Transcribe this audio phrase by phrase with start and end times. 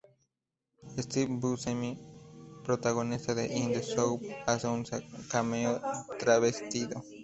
[0.97, 1.95] Steve Buscemi,
[2.63, 4.83] protagonista de "In the Soup", hace un
[5.29, 5.79] cameo
[6.17, 7.03] travestido.